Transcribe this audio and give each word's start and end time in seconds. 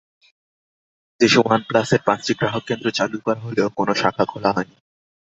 দেশে 1.19 1.39
ওয়ানপ্লাসের 1.41 2.01
পাঁচটি 2.07 2.31
গ্রাহকসেবা 2.33 2.67
কেন্দ্র 2.67 2.87
চালু 2.97 3.17
করা 3.25 3.41
হলেও 3.41 3.67
কোনো 3.77 3.91
শাখা 3.93 4.23
খোলা 4.25 4.49
হয়নি। 4.55 4.75